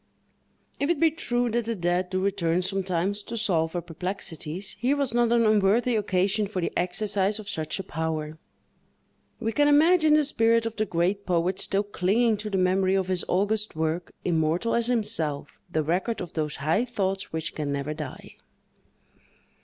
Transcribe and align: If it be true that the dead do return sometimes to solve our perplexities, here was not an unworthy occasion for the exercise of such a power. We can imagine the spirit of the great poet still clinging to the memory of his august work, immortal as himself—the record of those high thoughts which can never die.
If 0.79 0.89
it 0.89 0.99
be 0.99 1.11
true 1.11 1.51
that 1.51 1.65
the 1.65 1.75
dead 1.75 2.09
do 2.09 2.19
return 2.23 2.63
sometimes 2.63 3.21
to 3.21 3.37
solve 3.37 3.75
our 3.75 3.83
perplexities, 3.83 4.75
here 4.79 4.95
was 4.97 5.13
not 5.13 5.31
an 5.31 5.45
unworthy 5.45 5.95
occasion 5.95 6.47
for 6.47 6.59
the 6.59 6.73
exercise 6.75 7.37
of 7.37 7.47
such 7.47 7.77
a 7.77 7.83
power. 7.83 8.39
We 9.39 9.51
can 9.51 9.67
imagine 9.67 10.15
the 10.15 10.25
spirit 10.25 10.65
of 10.65 10.75
the 10.75 10.87
great 10.87 11.27
poet 11.27 11.59
still 11.59 11.83
clinging 11.83 12.37
to 12.37 12.49
the 12.49 12.57
memory 12.57 12.95
of 12.95 13.09
his 13.09 13.23
august 13.27 13.75
work, 13.75 14.11
immortal 14.25 14.73
as 14.73 14.87
himself—the 14.87 15.83
record 15.83 16.19
of 16.19 16.33
those 16.33 16.55
high 16.55 16.83
thoughts 16.83 17.31
which 17.31 17.53
can 17.53 17.71
never 17.71 17.93
die. 17.93 18.37